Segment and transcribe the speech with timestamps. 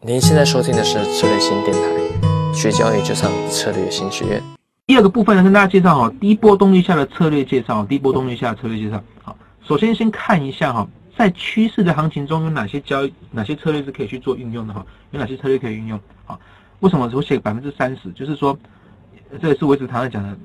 [0.00, 4.40] 您现在收听的是策略新电台，学交易就上策略新学院。
[4.86, 9.02] 第二个部分呢，跟大家介绍哈，低波动率下的策略介绍，低波动率下的策略介绍。
[9.24, 14.86] 好，首先先看一下哈，在趋势的行情中有哪些交易、哪些策略是可以去做运用的哈？
[15.10, 16.00] 有哪些策略可以运用？
[16.26, 16.38] 好，
[16.78, 18.12] 为什么我写百分之三十？
[18.12, 18.56] 就是说，
[19.42, 20.38] 这也是我一直常常讲的，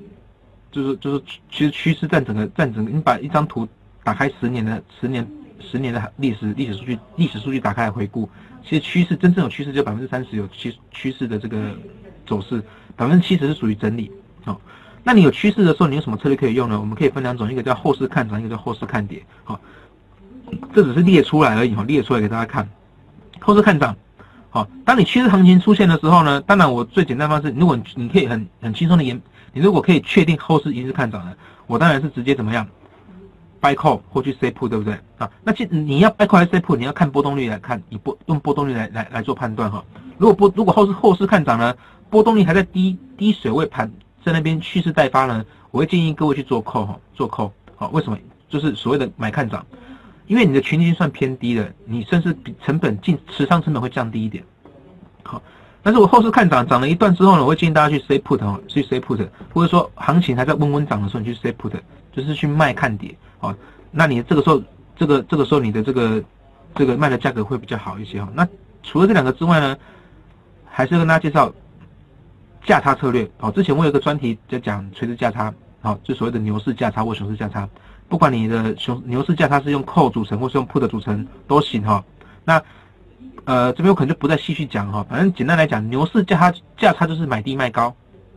[0.72, 3.68] 就是就是，其实趋势占整个占整个，你把一张图
[4.02, 5.24] 打开十年的十年。
[5.60, 8.28] 十年的历史历史数据历史数据打开来回顾，
[8.66, 11.76] 其实趋势真正有趋势就百分之三十有趋趋势的这个
[12.26, 12.62] 走势，
[12.96, 14.10] 百分之七十是属于整理。
[14.42, 14.58] 好，
[15.02, 16.80] 那你有趋势的时候，你有什么策略可以用呢？
[16.80, 19.22] 我们可以分两种，一个叫后市看涨，一个叫后市看跌。
[19.44, 19.60] 好，
[20.74, 22.66] 这只是列出来而已哈，列出来给大家看。
[23.40, 23.94] 后市看涨，
[24.48, 29.20] 好，当你趋势行情出现的时候呢，当然我最简单方式，如果你可以很很轻松的研，
[29.52, 32.66] 你如果可以确定后市一定是看涨的，我当然是直接怎么样
[33.64, 35.30] ？buy call 或去 say put 对不对啊？
[35.42, 39.82] 那其你要 buy call 还是 say put，你要看波动率来看，以波用波动率来来来做判断哈。
[40.18, 41.74] 如果波如果后市后市看涨呢，
[42.10, 43.90] 波动率还在低低水位盘
[44.22, 48.18] 在那边蓄势待发呢，我会建议各位去做 call 哈，做 call 好，为什么？
[48.50, 49.64] 就是所谓的买看涨，
[50.26, 54.44] 因为你的群金算偏低的，你甚至比成本进持仓成本会降低一点。
[55.24, 55.42] 好，
[55.82, 61.72] 但是我后市看涨涨了一段之后呢，我会建议大家去 say put 哈，去 say put，或者说行情还在温温涨的时候，你去 say put，
[62.12, 63.16] 就是去卖看跌。
[63.44, 63.56] 哦，
[63.90, 64.62] 那你这个时候，
[64.96, 66.22] 这个这个时候你的这个
[66.74, 68.28] 这个卖的价格会比较好一些哈。
[68.34, 68.48] 那
[68.82, 69.76] 除了这两个之外呢，
[70.64, 71.52] 还是跟大家介绍
[72.64, 73.30] 价差策略。
[73.38, 77.68] 哦，之前我有个专题在讲垂直价差，好，就所谓的牛市价差或熊市价差。
[78.08, 82.02] 不管你的熊牛市价差是用 call 组成或是用 put 组成都行哈。
[82.44, 82.62] 那
[83.44, 87.94] 呃这边我可能就不再继续讲哈，反正简单来讲，牛市价差价差就是买低卖高，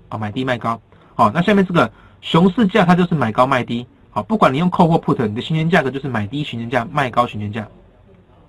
[0.10, 0.80] 啊买低卖高。
[1.16, 3.86] 好，那下面这个熊市价差就是买高卖低。
[4.18, 7.68] 好，不管你用 call 或 put，你的行权价格就是买低行权价，卖高行权价。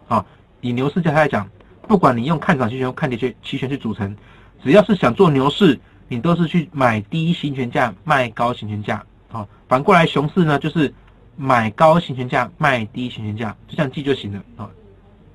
[0.09, 0.25] 啊，
[0.63, 1.47] 以牛市价来讲，
[1.87, 4.17] 不管你用看涨期权、看跌期期权去组成，
[4.65, 9.05] 只要是想做牛市，你都是去买低行权价，卖高行权价。
[9.31, 10.91] 啊，反过来熊市呢，就是
[11.37, 14.43] 买高行权价，卖低行权价，就这样记就行了。
[14.57, 14.71] 啊，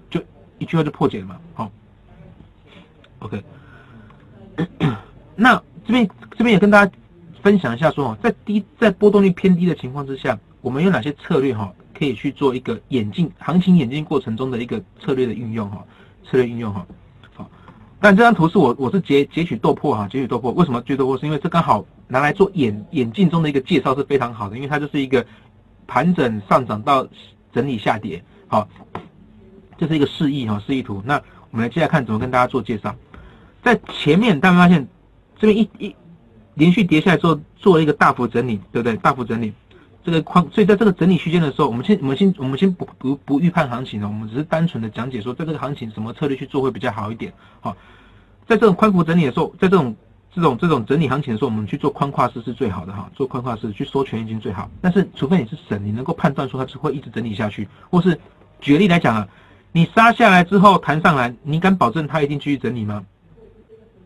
[0.10, 0.20] 就
[0.58, 1.38] 一句话就破解了嘛。
[1.54, 1.72] 好
[3.20, 3.44] ，OK，
[5.36, 6.92] 那这边这边也跟大家。
[7.44, 15.84] 分享一下说在低在波动率偏低的情况之下，我们有哪些策略哈，可以去做一个演进行情演进过程中的一个策略的运用哈，
[16.24, 16.88] 策略运用哈。
[17.36, 17.52] 好，
[18.00, 20.52] 但这张图是我我是截截取豆粕哈，截取豆粕。
[20.52, 21.20] 为什么截豆粕？
[21.20, 25.26] 是因为这刚好拿来做演演进中的一个介绍是非常好的，因为它就是一个
[25.86, 27.06] 盘整上涨到
[27.52, 28.66] 整理下跌，好，
[29.78, 31.04] 这是一个示意哈，示意图。
[31.06, 31.22] 那
[31.52, 32.96] 我们来接下来看怎么跟大家做介绍，
[33.62, 34.88] 在前面大家发现
[35.38, 35.94] 这边一一。
[36.56, 38.96] 连续跌下来之后，做了一个大幅整理，对不对？
[38.98, 39.54] 大幅整理，
[40.04, 47.34] 这个框，所以在这个整理区间的时候，我们先，我们先，我们先不不不预判行情了，我们只是单纯的讲解说，在这个行情什么策略去做会比较好一点。
[47.62, 47.76] 好，
[48.48, 49.96] 在这种宽幅整理的时候，在这种
[50.34, 54.70] 这种这种整理行情的时候，我们去做宽跨式是最好的哈，做宽跨式去收权益金最好。
[54.82, 58.20] 但是，除非你是神，你能够判断说它是会一直整理下去，或是
[58.60, 59.28] 举例来讲啊，
[59.72, 63.04] 你杀下来之后弹上来，你敢保证它一定继续整理吗？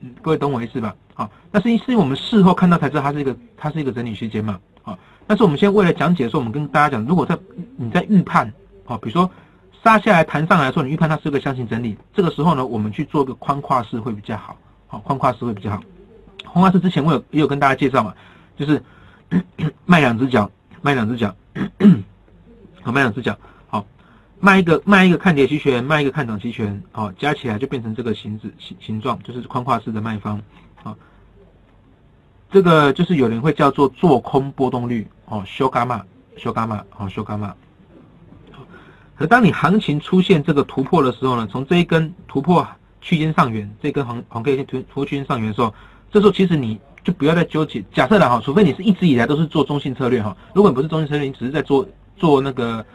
[0.02, 0.96] 嗯，各位懂我意思吧？
[1.14, 4.60] 好，那是因是因为我们事后看到才知道它是一个它是一个整理区间嘛。
[4.84, 7.38] 好，但是我们现在为了讲解的时候，我们跟大家讲，如果在
[7.76, 8.54] 你在预判，
[8.86, 9.30] 好，比如说
[9.84, 14.56] 杀下来弹上来的时候，你预判它是个箱型整理，这个时候呢，我们去做个宽跨式会比较好。
[14.88, 15.82] 好，宽跨式会比较好。
[16.46, 18.14] 宽跨式之前我有也有跟大家介绍嘛，
[18.56, 18.82] 就是
[19.86, 20.50] 卖两只脚，
[20.82, 21.36] 卖两只脚，
[22.84, 23.38] 好，卖两只脚。
[24.40, 30.40] 卖一个卖一个看跌期权，卖一个看涨期权，好，加起来就变成这个形子形形状，就是宽跨式的卖方，
[30.84, 30.96] 好，
[32.52, 36.04] 这个就是有人会叫做做空波动率，哦，修伽马，
[36.38, 37.56] 修伽马，哦，修伽马。
[39.16, 42.66] 可当你行情出现这个突破的时候呢，从这一根突破
[43.02, 45.74] 区间上缘，这根黄黄 K 线突突破区间上缘的时候，
[46.12, 52.86] 这时候其实你就不要再纠结，假设了哈，除非你是一直以来都是做中性策略哈，如果你不是中性策略，你只是在做做那个。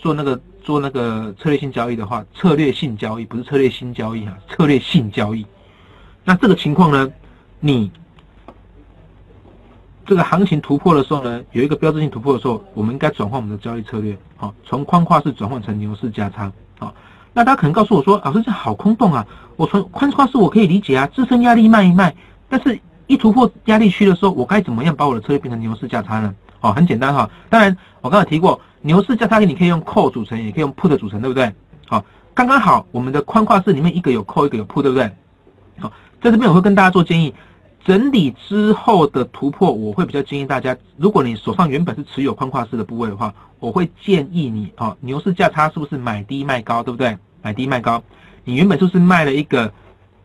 [0.00, 5.46] 做那个做那个策略性交易的话，策略性交易不是策略性交易哈，策略性交易。
[6.24, 7.12] 那这个情况呢，
[7.60, 7.90] 你
[10.06, 16.94] 这个行情突破的时候呢，有一个标志性突破的时候，我们应该转换我们的交易策略，好，从宽跨式转换成牛市加仓，好。
[17.32, 19.24] 那大家可能告诉我说，老师这好空洞啊，
[19.56, 22.14] 我从宽跨式我可以理解啊，支撑压力卖一卖，
[22.48, 26.34] 但是一突破压力区的时候，我该怎么样把我的策略变成牛市价差呢？
[26.60, 28.60] 哦，很简单哈，当然我刚才提过。
[28.82, 31.52] 牛市价差你可以用 call 组成，也可以用 put 组成，对不对？
[31.86, 32.02] 好，
[32.32, 35.04] 刚刚好，我们的宽跨式里面一个有 call，一个有 put，对不对？
[35.78, 35.92] 好，
[36.22, 37.34] 在这边我会跟大家做建议，
[37.84, 47.18] 整理之后的突破，我会比较建议大家，如果你手上原本是持有宽跨式的部位的话，我会建议你，哦，牛市价差是不是买低卖高，对不对？
[47.42, 48.02] 买低卖高，
[48.44, 49.70] 你原本就是卖了一个？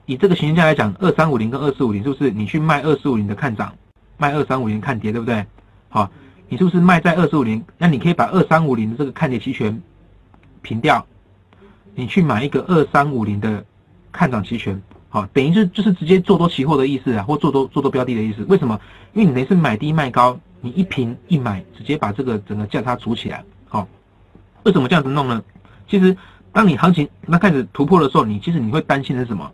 [0.05, 3.73] 以这个行情价来讲，二三五零跟二四五零是不是你去卖二四五零的看涨，
[4.15, 5.45] 卖二三五零看跌，对不对？
[5.89, 6.09] 好，
[6.47, 7.63] 你是不是卖在二四五零？
[7.77, 9.81] 那你可以把二三五零的这个看跌期权
[10.61, 11.05] 平掉，
[11.95, 13.65] 你去买一个二三五零的
[14.11, 18.43] 看涨期权，好，等于是就是直接做多期货的意思啊，或做多做多标的的意思。
[18.47, 18.79] 为什么？
[19.13, 23.43] 因为你等于是买低卖高，你一平一买，直接把这个整个价差组起来。
[23.67, 23.87] 好，
[24.63, 25.41] 为什么这样子弄呢？
[25.87, 26.15] 其实
[26.51, 29.51] 当你行情那开始突破的时候，你其实你会担心的是什么？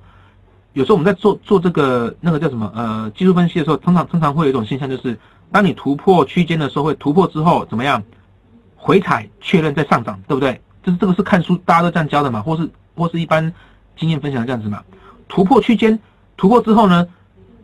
[0.73, 5.19] 有时候我们在做做这个那个叫什么呃技术分析的时候，通常通常会有一种现象，就是
[5.51, 8.01] 当你突破区间的时候，会突破之后怎么样
[8.75, 10.61] 回踩确认再上涨，对不对？
[10.83, 13.53] 就是这个是看书大家都这样教的嘛，或是或是一般
[13.95, 14.83] 经验分享这样子嘛。
[15.27, 15.99] 突破区间
[16.37, 17.07] 突破之后呢，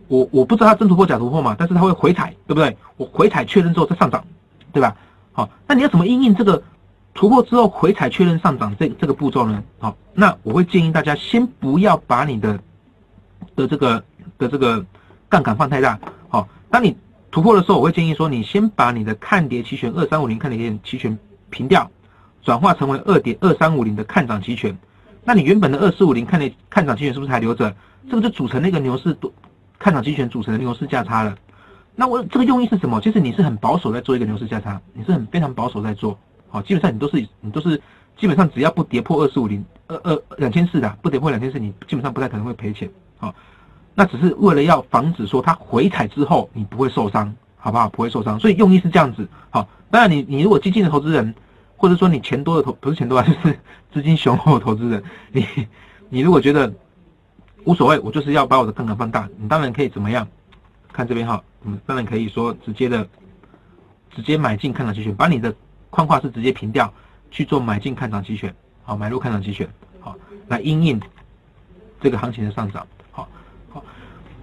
[0.07, 2.77] 我我不知道它真突破假突破嘛，但是它会回踩，对不对？
[2.97, 4.23] 我回踩确认之后再上涨，
[4.71, 4.95] 对吧？
[5.31, 6.61] 好，那你要怎么应用这个
[7.13, 9.63] 突破之后回踩确认上涨这这个步骤呢？
[9.79, 12.59] 好，那我会建议大家先不要把你的
[13.55, 14.03] 的这个
[14.37, 14.85] 的这个
[15.27, 15.99] 杠杆放太大，
[16.29, 16.95] 好，当你
[17.31, 21.17] 突破的时候，我会建议说，你先把你的看跌期权二三五零看跌期权
[21.49, 21.89] 平掉，
[22.41, 24.77] 转化成为二点二三五零的看涨期权。
[25.23, 27.75] 那你原本的二四五零看跌看涨期权是不是还留着？
[28.09, 29.31] 这个就组成那个牛市多
[29.77, 31.37] 看涨期权组成的牛市价差了。
[31.93, 33.01] 那我这个用意是什么？
[33.01, 37.81] 其实你是很保守在做一个牛市价差，你是很非常保守在做，好，基本上你都是你都是
[38.17, 42.89] 基本上只要不跌破二四五零二二两千四的，不跌破两千四，你基本上不太可能会赔钱。
[43.17, 43.35] 好，
[43.99, 47.89] 那只是为了要防止说它回踩之后你不会受伤，好不好？
[47.89, 49.27] 不会受伤，所以用意是这样子。
[49.49, 51.33] 好，当然你你如果激进的投资人，
[51.75, 53.59] 或者说你钱多的投不是钱多啊，就是
[53.91, 55.47] 资金雄厚的投资人，你
[56.09, 56.71] 你如果觉得
[57.63, 60.27] 无所谓，我就是要把我的杠杆放大，你当然可以怎么样？
[60.93, 63.07] 看这边哈，嗯，当然可以说直接的
[64.15, 65.51] 直接买进看涨期权，把你的
[65.89, 66.93] 框框是直接平掉
[67.31, 68.53] 去做买进看涨期权，
[68.83, 69.67] 好，买入看涨期权，
[69.99, 70.15] 好，
[70.49, 71.01] 来因应
[71.99, 72.85] 这个行情的上涨。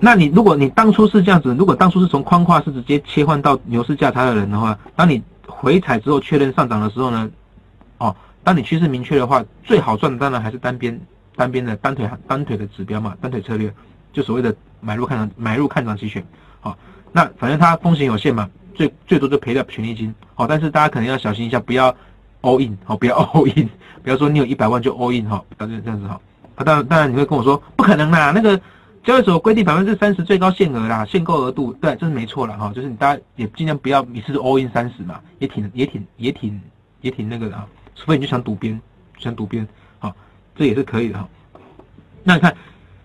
[0.00, 7.30] 那你如果你当初是这样子，如果当初是从框框是直接切换到牛市价差的人的话，当你回踩之后确认上涨的时候呢，
[7.98, 11.00] 哦，当你趋势明确的话，最好赚的当然还是单边
[11.36, 13.72] 单边的单腿单腿的指标嘛，单腿策略，
[14.12, 16.22] 就所谓的买入看涨买入看涨期权，
[16.60, 16.76] 好，
[17.12, 21.94] 那反正它风险有限嘛，最最多就赔掉权利金，好，但是大家可能要小心一下，不要
[22.42, 23.68] all in，好，不要 all in，
[24.02, 26.06] 不要说你有一百万就 all in 哈，不要这样子。
[26.06, 26.20] 哈，
[26.56, 28.60] 啊，当然当然你会跟我说不可能啦，那个。
[29.04, 32.72] 交易所规定百分之三十最高限额啦，限购额度，对，这是没错了哈。
[32.74, 36.58] 就是你大家也尽量不要一次 all in 三十嘛，也挺也挺也挺
[37.02, 37.68] 也挺那个的啊。
[37.94, 38.80] 除非你就想赌边，
[39.18, 39.68] 想赌边，
[39.98, 40.10] 好，
[40.56, 41.28] 这也是可以的哈。
[42.22, 42.56] 那你看，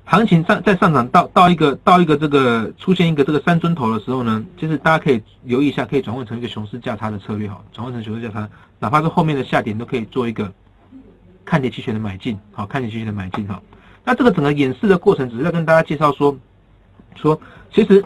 [0.06, 8.50] 行情上在上涨到到一个到一个这个出现一个这个三尊头的时候呢，就是大家可以留意一下，可以转换成一个熊市价差的策略哈，转换成熊市价差，
[8.80, 10.50] 哪怕是后面的下跌都可以做一个
[11.44, 13.62] 看跌期权的买进，好，看跌期权的买进哈。
[14.10, 16.36] 那这个整个演示的过程，只是在跟大家介绍说，
[17.16, 17.40] 说
[17.72, 18.04] 其实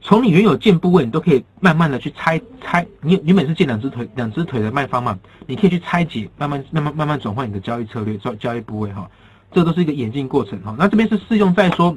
[0.00, 2.86] 从你原有建部位，你都可以慢慢的去拆拆。
[3.02, 9.10] 你原本是建两只腿，两只腿的卖方嘛，你可以去拆解，慢慢慢慢慢慢转换你的交易策略、交交易部位哈。
[9.52, 10.74] 这都是一个演进过程哈。
[10.78, 11.94] 那这边是适用在说，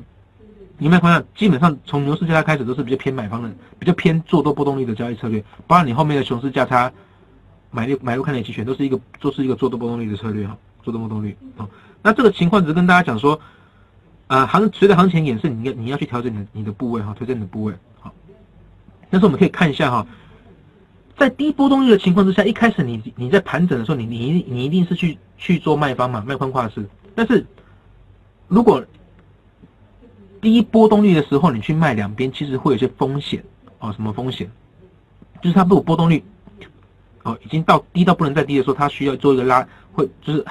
[0.78, 3.50] 你们朋友基本上从牛市价差开始都是比较偏买方的，
[3.80, 6.92] 比较偏做多波动率的交易策略，包括你后面的熊市价差
[7.72, 11.66] 买入买入看跌期权，都是一个都是一个做多波动率的策略哈，做多波动率啊。
[12.01, 13.40] 那这个情况只是跟大家讲说，
[14.28, 18.14] 呃，行随着行情演示，你你要去调整你的你的部位哈，调整你的部位好。
[19.09, 20.07] 但是我们可以看一下哈，
[21.18, 26.88] 在低波动率的情况之下，一开始你你在盘整的时候，你你你一定是去去做卖方嘛，卖宽跨式。
[27.16, 27.45] 但是
[28.47, 28.85] 如果
[30.40, 33.44] 低波动率的时候，你去卖两边，其实会有些风险
[33.80, 33.92] 哦。
[33.92, 34.50] 什么风险？
[35.42, 36.24] 就是它如果波动率
[37.24, 40.45] 哦已经到低到不能再低的时候，它需要做一个拉，会就是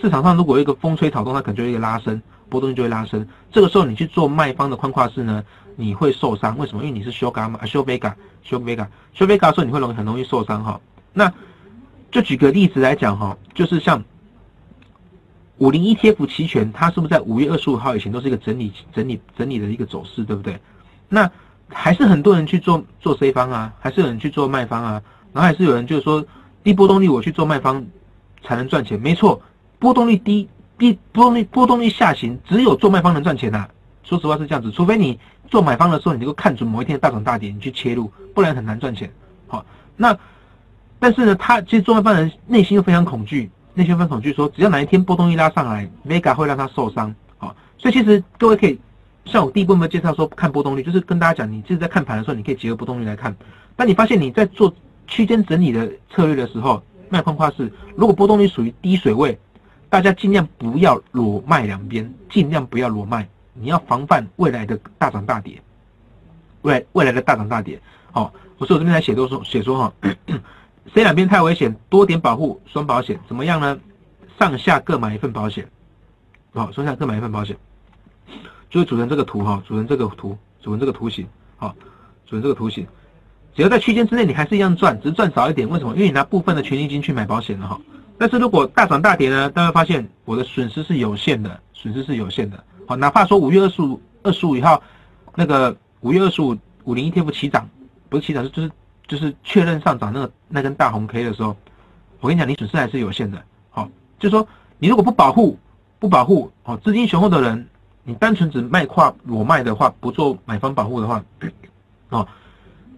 [0.00, 3.26] 市场上如果有一个风吹草动，它可能就一个拉升，波动就会拉升。
[3.50, 5.44] 这个时候你去做卖方的宽跨式呢，
[5.76, 6.56] 你会受伤。
[6.58, 6.82] 为什么？
[6.82, 10.80] 因为你是修伽嘛，修贝伽，修贝伽，修贝伽的时候你会容易很容易受伤哈。
[11.12, 11.32] 那
[12.10, 14.02] 就举个例子来讲哈，就是像
[15.58, 20.58] 五零 ETF 期权，它是不是在五月二十五号以前都是一个整理、整理、整理的一个走势，对不对？
[21.08, 21.30] 那
[21.68, 26.24] 还是很多人去做做 C 方啊，还是有人去做卖方啊，然后还是有人就是说
[26.64, 27.86] 低波动率我去做卖方
[28.42, 29.40] 才能赚钱，没错。
[29.82, 30.48] 波动率低，
[30.78, 33.66] 低波动率波动率下行，只有做卖方能赚钱呐。
[34.04, 39.12] 说实话是这样子，除非你做买方的时候，你能够看准某一天的大涨大跌，你去切入，不然很难赚钱。
[39.48, 40.16] 好，那
[41.00, 47.12] 但是呢，他其实做卖方人内心又非常恐惧，内心非常恐惧，说只要哪一天波动率拉上来，Vega 会让他受伤。
[47.38, 48.78] 好，所以其实各位可以
[49.24, 53.34] 像我第一部分介绍说看波动率，就是跟大家讲，你就是在看盘的时候，你可以结合波动率来看。
[53.74, 54.72] 当你发现你在做
[55.08, 59.36] 区间整理的策略的时候，卖框跨式，如果波动率属于低水位。
[59.92, 65.60] 大家尽量不要裸卖两边，尽量不要裸卖，你要防范未来的大涨大跌，
[66.62, 67.78] 未未来的大涨大跌。
[68.10, 69.92] 好，我说我这边来写都说写说哈，
[70.94, 73.78] C 两边太危险，多点保护双保险怎么样呢？
[74.38, 75.68] 上下各买一份保险，
[76.54, 77.54] 好，上下各买一份保险，
[78.70, 81.76] 就是组成这个图哈，组成这个图，组成这个图形，好，
[82.24, 82.86] 组成这个图形。
[83.54, 85.68] 只要在区间之内，你还是一样赚，只是赚少一点。
[85.68, 85.92] 为什么？
[85.94, 87.78] 因为你拿部分的权益金去买保险了哈。
[88.18, 89.50] 但是如果大涨大跌呢？
[89.50, 92.62] 大家发现我的损失是有限的，损失是有限的。
[92.86, 94.80] 好，哪怕说五月二十五、二十五以后，
[95.34, 97.68] 那个五月二十五五零 ETF 起涨，
[98.08, 98.70] 不是起涨，就是
[99.08, 101.56] 就是确认上涨那个那根大红 K 的时候，
[102.20, 103.42] 我跟你讲，你损失还是有限的。
[103.70, 103.88] 好，
[104.18, 104.46] 就是说
[104.78, 105.58] 你如果不保护、
[105.98, 107.66] 不保护，哦，资金雄厚的人，
[108.04, 111.24] 你单纯只卖跨裸卖的话，不做买方保护的话，
[112.10, 112.26] 哦。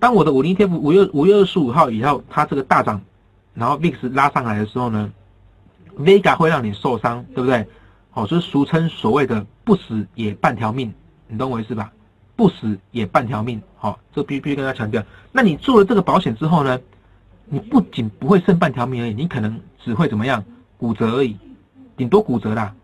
[0.00, 3.00] 当我的五零 ETF 五月五月二十五号以后，它这个大涨，
[3.54, 5.12] 然后 VIX 拉上来的时候呢
[5.96, 7.66] ，Vega 会让你受伤，对不对？
[8.10, 10.92] 好，所以俗称所谓的不死也半条命，
[11.28, 11.92] 你懂我意思吧？
[12.36, 15.02] 不死也半条命，好，这必须必须跟大家强调。
[15.32, 16.78] 那你做了这个保险之后呢，
[17.46, 20.44] 你不仅不会剩半条命而已，你可能只会怎么样？
[20.76, 21.36] 骨折而已，
[21.96, 22.74] 顶多骨折啦，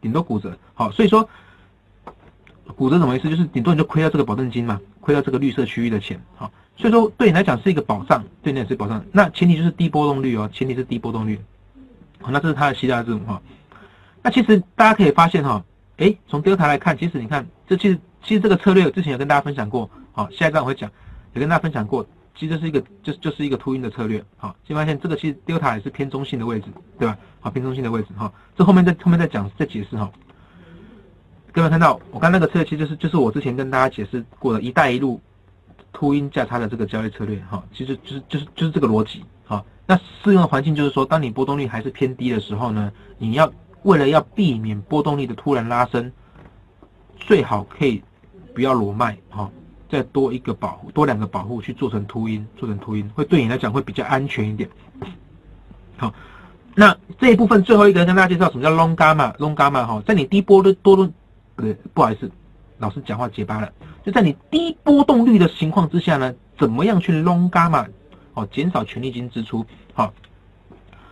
[0.00, 0.56] 顶多骨折。
[0.74, 1.28] 好，所以说。
[2.74, 3.30] 骨折怎么意思？
[3.30, 9.02] 就是顶多你就亏掉这个保证金嘛，亏掉这个绿色区域的钱，好，所以说对你来讲是一个保障，对你也是保障。
[9.10, 11.40] 那前提就是低波动率哦，前提是低波动率。
[12.20, 13.40] 好，那这是它的希腊字母哈。
[14.22, 15.64] 那其实大家可以发现哈，
[15.98, 20.90] 哎，从 Delta 来看，其实你看，这其实其实这个策略之前有跟大家分享过，好，下一章我会讲，
[21.34, 22.04] 也跟大家分享过，
[22.34, 26.66] 其实是一个就就是一个秃鹰的策略，好，就发现这个其实 Delta 也是偏中性的位置，
[26.98, 27.16] 对吧？
[27.40, 30.10] 好，偏中性的位置哈，这后面再后面再讲再解释哈。
[31.52, 35.20] 各位看到我刚那个策略，其实就是就是我之前跟大家解释过的一带一路
[35.92, 39.64] 秃鹰价差的这个交易策略哈，其实就是就是就是这个逻辑哈。
[39.86, 43.50] 那适用的环境就是说，当你波动率还是偏低的时候呢，你要
[43.82, 46.12] 为了要避免波动率的突然拉升，
[47.18, 48.02] 最好可以
[48.54, 49.50] 不要裸卖哈，
[49.88, 54.68] 再多一个保护，多两个保护去做成秃鹰，做成秃鹰会对你来讲会比较安全一点。
[55.96, 56.12] 好，
[56.74, 61.12] 那这一部分最后一个跟大家介绍什么叫 long gamma，long gamma 哈，在你低波的多动。
[61.56, 62.30] 对，不好意思，
[62.78, 63.70] 老师讲话结巴了。
[64.04, 67.86] 就在你低波动率的情况之下呢，怎么样去 long gamma
[68.34, 69.64] 哦，减少权利金支出？
[69.94, 70.12] 好，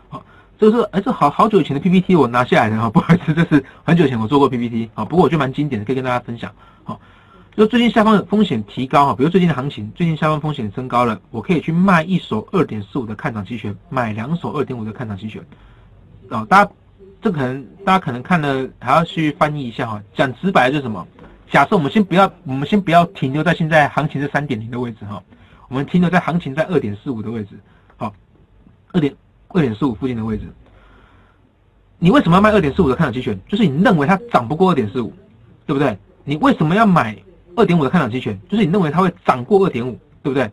[0.09, 0.25] 好，
[0.59, 6.53] 这个是哎，这好好久以前的 PPT 我拿下来的哈，不好意思，这是很久以前我做过 PPT 啊，不过我觉得蛮经典的，可以跟大家分享。
[6.85, 7.01] 好，
[7.57, 15.45] 就最近下方的风险提高哈，比如最近的行情，最近下方风险升高了，我可以去卖一手二点四五的看涨期权，买两手二点五的看涨期权。
[16.31, 16.71] 啊，大家。
[17.23, 21.09] 这可能大家可能看了还要去翻译一下哈，讲直白就是什么？
[21.51, 25.23] 假设我们先不要，我们先不要停留在现在行情是三点零的位置哈，
[25.69, 27.59] 我们停留在行情在二点四五的位置，
[27.97, 28.13] 好，
[28.93, 29.15] 二点
[29.49, 30.45] 二点四五附近的位置。
[31.99, 33.39] 你为什么要卖二点四五的看涨期权？
[33.49, 35.13] 就是你认为它涨不过二点四五，
[35.65, 35.97] 对不对？
[36.25, 37.17] 你为什么要买
[37.57, 38.39] 二点五的看涨期权？
[38.49, 40.51] 就是你认为它会涨过二点五，对不对？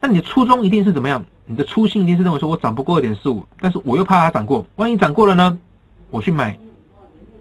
[0.00, 1.24] 那你的初衷一定是怎么样？
[1.44, 5.58] 你的初心一定是认为说我涨不过二点四五，但是我又怕它涨过，万一涨过了呢？
[6.10, 6.56] 我去买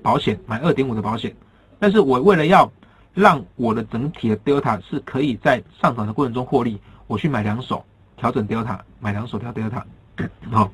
[0.01, 1.35] 保险，买二点五的保险，
[1.77, 2.71] 但是我为了要
[3.13, 7.83] 让我的整体的 delta 是可以在上涨的过程中获利，我去买两手
[8.15, 9.81] 调整 delta，买两手调 delta，
[10.49, 10.71] 好，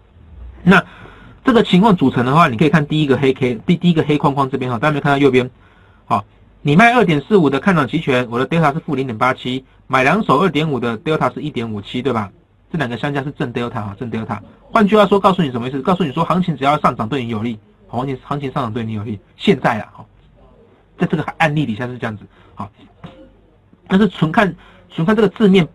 [0.64, 0.84] 那
[1.44, 5.50] 这个情况组成的话，你可以看第一个黑 K，第第一个黑框框这边哈，大家没看到右边，
[6.06, 6.24] 好，
[6.62, 12.32] 你卖二点四五的看涨期权，我的 delta 是负零点八七，买两手二点五的 delta 是一点五七，对吧？
[12.72, 14.40] 这两个相加是正 delta 哈，正 delta，
[14.72, 15.82] 换句话说，告诉你什么意思？
[15.82, 17.58] 告诉你说行情只要上涨对你有利。
[17.90, 20.04] 行情行情上涨对你有利，现在啊，
[20.98, 22.24] 在这个案例底下是这样子，
[22.56, 22.72] 好，
[23.88, 24.56] 但是纯看
[24.90, 25.68] 纯看这个字面，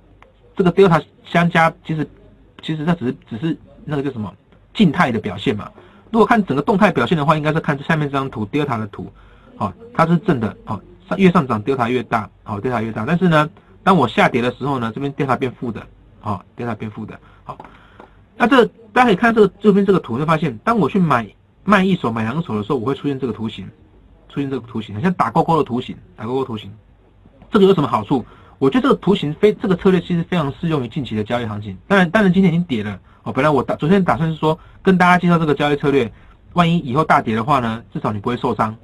[0.57, 2.07] 这个 delta 相加，其实
[2.63, 4.35] 其实它只是只是那个叫什么
[4.75, 5.71] 静态的表现嘛。
[6.11, 9.11] 如果看整个动态表现的话，应该是看下面这张图 delta 的图，
[9.57, 10.81] 好，它是正的，好，
[11.17, 13.05] 越上涨 delta 越大，好，delta 越大。
[13.07, 13.49] 但是呢，
[13.83, 15.87] 当我下跌的时候呢，这边 delta 变负的，
[16.21, 17.57] 好，delta 变负的，好，
[18.37, 21.27] 那这大家可以看这个这边这个图，会发现当我去买。
[21.65, 23.71] 卖一手买两手的时候，我会出现这个图形，
[24.33, 26.73] 出现这个图形，像打勾勾的图形，打勾勾图形。
[27.51, 28.25] 这个有什么好处？
[28.59, 31.77] 我觉得这个图形非这个策略其实非常适用于近期的交易行情。
[31.87, 33.33] 当然，当然今天已经跌了哦。
[33.33, 36.11] 本来我打昨天打算是说跟大家介绍这个交易策略，
[36.55, 38.75] 万一以后大跌的话呢，至少你不会受伤，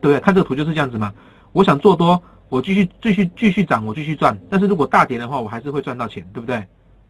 [0.00, 0.20] 对不对？
[0.20, 1.14] 看这个图就是这样子嘛。
[1.52, 4.38] 我想做多，我继续继续继续涨，我继续赚。
[4.50, 6.62] 但是如果大跌的话，我还是会赚到钱，对不对？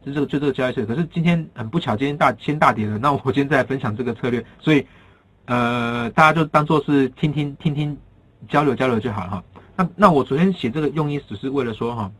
[0.04, 0.86] 就这个就这个交易策略。
[0.86, 4.86] 可是今天很不巧，今天大先大跌了，那我今天再来分享这个策略，所以。
[5.48, 7.96] 呃，大家就当做是听听听听
[8.48, 9.44] 交流交流就好了哈。
[9.74, 12.12] 那那我昨天写这个用意只是为了说哈，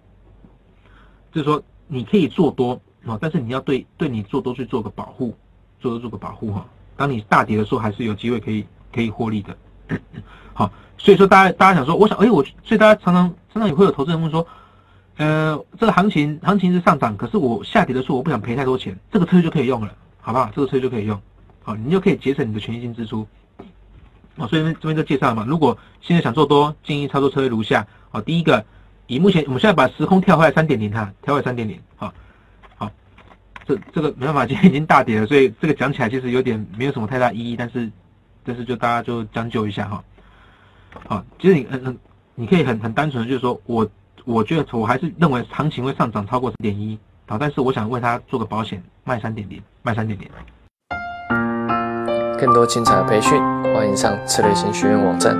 [1.30, 5.36] 就是说你可以做多啊，但是你要对对你做多去做个保护，
[5.78, 6.66] 做多做个保护哈。
[6.96, 9.54] 当你大跌的时候，还是有机会可以可以获利的。
[10.54, 14.46] 好，所以说大家大家想说，我想，哎，我所以大家常常常常也会有投资人问说，
[15.18, 20.50] 呃，这个行情行情是上涨，可是我下跌的时候我不想赔太多钱，这个策略就可以用了，好不好？
[20.54, 21.20] 这个策略就可以用，
[21.68, 23.28] 好，你就可以节省你的权益金支出。
[24.36, 27.86] 哦，所以这边就介绍嘛，如果现在想做多，建议操作策略如下。
[28.08, 28.64] 好，第一个，
[29.06, 32.10] 以目前我们现在把时空跳回来三点零哈，调回三点零，好，
[32.78, 32.90] 好，
[33.66, 37.90] 这这个没办法，今天已经大跌了，所以这个讲起来其实有点没有什么太大意义，但是
[38.44, 40.02] 但是就大家就将就一下哈。
[41.06, 41.98] 好，其实你很很
[42.34, 43.86] 你可以很很单纯的就是说我
[44.24, 50.26] 我觉得我还是认为行情会上涨超过三点一，好，但是我想为他做个保险，卖三点零，卖三点零。
[52.38, 53.42] 更多精彩的培训，
[53.74, 55.36] 欢迎上次类型学院网站。